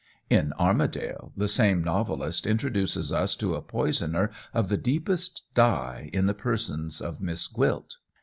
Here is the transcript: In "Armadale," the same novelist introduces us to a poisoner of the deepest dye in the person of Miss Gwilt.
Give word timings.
In 0.31 0.51
"Armadale," 0.53 1.31
the 1.37 1.47
same 1.47 1.83
novelist 1.83 2.47
introduces 2.47 3.13
us 3.13 3.35
to 3.35 3.53
a 3.53 3.61
poisoner 3.61 4.31
of 4.51 4.67
the 4.67 4.75
deepest 4.75 5.43
dye 5.53 6.09
in 6.11 6.25
the 6.25 6.33
person 6.33 6.89
of 7.01 7.21
Miss 7.21 7.45
Gwilt. 7.47 7.97